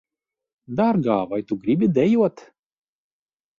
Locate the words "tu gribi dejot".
1.51-2.45